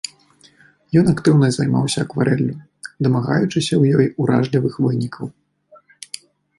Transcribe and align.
Ён 1.01 1.05
актыўна 1.13 1.47
займаўся 1.57 1.99
акварэллю, 2.09 2.55
дамагаючыся 3.07 3.67
ў 3.77 3.83
ёй 3.99 4.07
уражлівых 4.27 4.73
вынікаў. 4.89 5.25